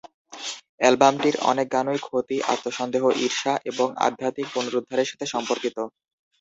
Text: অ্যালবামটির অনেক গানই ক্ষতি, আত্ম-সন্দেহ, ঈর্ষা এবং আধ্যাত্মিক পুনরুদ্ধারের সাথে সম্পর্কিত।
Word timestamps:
অ্যালবামটির 0.79 1.35
অনেক 1.43 1.67
গানই 1.73 1.99
ক্ষতি, 2.01 2.37
আত্ম-সন্দেহ, 2.53 3.03
ঈর্ষা 3.25 3.53
এবং 3.65 3.87
আধ্যাত্মিক 4.07 4.47
পুনরুদ্ধারের 4.53 5.09
সাথে 5.11 5.25
সম্পর্কিত। 5.27 5.77